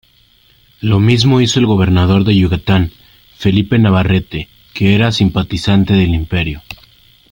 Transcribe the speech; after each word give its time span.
Lo 0.79 0.99
mismo 0.99 1.41
hizo 1.41 1.59
el 1.59 1.67
gobernador 1.67 2.23
de 2.23 2.35
Yucatán, 2.35 2.91
Felipe 3.37 3.77
Navarrete, 3.77 4.49
que 4.73 4.95
era 4.95 5.11
simpatizante 5.11 5.93
del 5.93 6.15
Imperio. 6.15 6.63